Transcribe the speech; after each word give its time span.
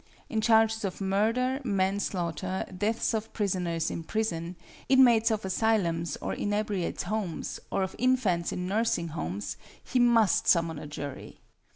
In 0.29 0.41
charges 0.41 0.83
of 0.83 0.99
murder, 0.99 1.61
manslaughter, 1.63 2.65
deaths 2.75 3.13
of 3.13 3.31
prisoners 3.33 3.91
in 3.91 4.03
prison, 4.03 4.55
inmates 4.89 5.29
of 5.29 5.45
asylums 5.45 6.17
or 6.19 6.33
inebriates' 6.33 7.03
homes, 7.03 7.59
or 7.71 7.83
of 7.83 7.95
infants 7.99 8.51
in 8.51 8.65
nursing 8.67 9.09
homes, 9.09 9.57
he 9.83 9.99
must 9.99 10.47
summon 10.47 10.79
a 10.79 10.87
jury. 10.87 11.39